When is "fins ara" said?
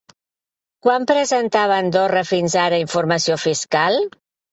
2.29-2.79